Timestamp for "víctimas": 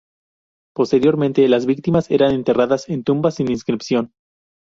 1.67-2.09